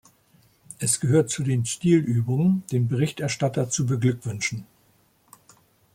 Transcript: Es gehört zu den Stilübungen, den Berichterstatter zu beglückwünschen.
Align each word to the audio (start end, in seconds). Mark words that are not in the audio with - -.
Es 0.79 0.99
gehört 0.99 1.29
zu 1.29 1.43
den 1.43 1.63
Stilübungen, 1.63 2.63
den 2.71 2.87
Berichterstatter 2.87 3.69
zu 3.69 3.85
beglückwünschen. 3.85 4.65